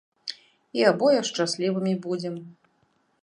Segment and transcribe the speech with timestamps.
[0.79, 2.35] І абое шчаслівымі будзем.